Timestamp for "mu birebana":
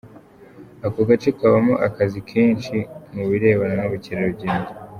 3.13-3.73